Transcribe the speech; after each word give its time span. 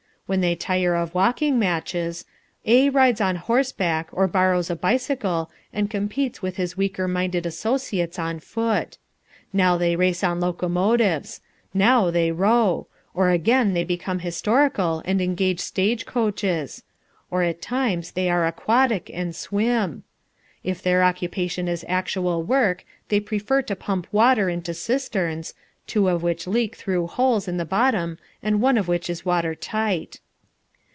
When 0.27 0.39
they 0.39 0.55
tire 0.55 0.95
of 0.95 1.13
walking 1.13 1.59
matches 1.59 2.23
A 2.65 2.89
rides 2.89 3.19
on 3.19 3.35
horseback, 3.35 4.07
or 4.13 4.29
borrows 4.29 4.69
a 4.69 4.77
bicycle 4.77 5.51
and 5.73 5.89
competes 5.89 6.41
with 6.41 6.55
his 6.55 6.77
weaker 6.77 7.05
minded 7.05 7.45
associates 7.45 8.17
on 8.17 8.39
foot. 8.39 8.97
Now 9.51 9.75
they 9.75 9.97
race 9.97 10.23
on 10.23 10.39
locomotives; 10.39 11.41
now 11.73 12.11
they 12.11 12.31
row; 12.31 12.87
or 13.13 13.29
again 13.29 13.73
they 13.73 13.83
become 13.83 14.19
historical 14.19 15.01
and 15.03 15.21
engage 15.21 15.59
stage 15.59 16.05
coaches; 16.05 16.83
or 17.29 17.43
at 17.43 17.61
times 17.61 18.11
they 18.13 18.29
are 18.29 18.47
aquatic 18.47 19.11
and 19.13 19.35
swim. 19.35 20.03
If 20.63 20.81
their 20.81 21.03
occupation 21.03 21.67
is 21.67 21.83
actual 21.89 22.41
work 22.41 22.85
they 23.09 23.19
prefer 23.19 23.63
to 23.63 23.75
pump 23.75 24.07
water 24.13 24.47
into 24.47 24.73
cisterns, 24.73 25.53
two 25.87 26.07
of 26.07 26.23
which 26.23 26.47
leak 26.47 26.75
through 26.75 27.05
holes 27.07 27.49
in 27.49 27.57
the 27.57 27.65
bottom 27.65 28.17
and 28.41 28.61
one 28.61 28.77
of 28.77 28.87
which 28.87 29.09
is 29.09 29.25
water 29.25 29.53
tight. 29.53 30.19